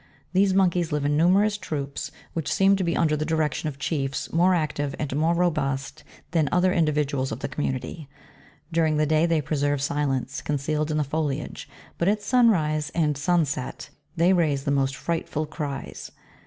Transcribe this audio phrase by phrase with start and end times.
[0.33, 4.33] These monkeys live in numerous troops, which seem to be under the direction of chiefs,
[4.33, 8.09] more active and more robust than other individuals of the community;
[8.73, 11.69] during the day they preserve silence, concealed in the foliage,
[11.99, 16.09] but at sunrise and sunset, they raise the most frightful cries.